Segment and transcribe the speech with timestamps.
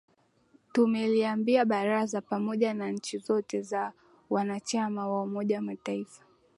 [0.71, 3.93] tumeliambia baraza pamoja na nchi zote za
[4.29, 6.23] wanachama wa umoja wa mataifa